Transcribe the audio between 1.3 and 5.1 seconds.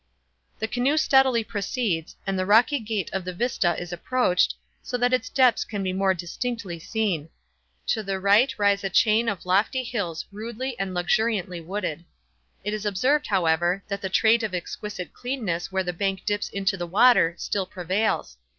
proceeds, and the rocky gate of the vista is approached, so